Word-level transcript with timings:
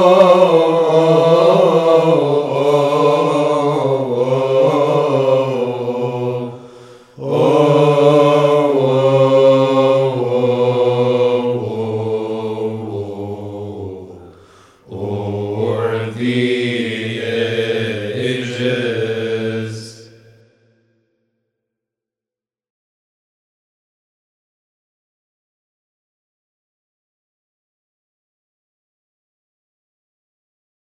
Cristo. 16.21 16.60